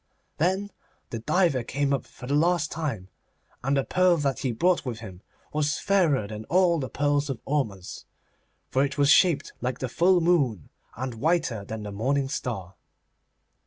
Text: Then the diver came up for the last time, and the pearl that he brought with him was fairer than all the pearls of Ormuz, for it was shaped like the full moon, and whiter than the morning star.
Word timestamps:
Then 0.39 0.71
the 1.11 1.19
diver 1.19 1.61
came 1.61 1.93
up 1.93 2.05
for 2.05 2.25
the 2.25 2.33
last 2.33 2.71
time, 2.71 3.09
and 3.63 3.77
the 3.77 3.83
pearl 3.83 4.17
that 4.17 4.39
he 4.39 4.51
brought 4.51 4.83
with 4.83 4.97
him 5.01 5.21
was 5.53 5.77
fairer 5.77 6.25
than 6.25 6.43
all 6.45 6.79
the 6.79 6.89
pearls 6.89 7.29
of 7.29 7.39
Ormuz, 7.45 8.05
for 8.71 8.83
it 8.83 8.97
was 8.97 9.11
shaped 9.11 9.53
like 9.61 9.77
the 9.77 9.87
full 9.87 10.19
moon, 10.19 10.69
and 10.95 11.13
whiter 11.13 11.63
than 11.63 11.83
the 11.83 11.91
morning 11.91 12.29
star. 12.29 12.73